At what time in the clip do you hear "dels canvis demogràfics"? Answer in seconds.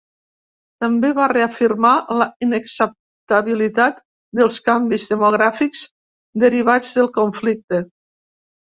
4.41-5.87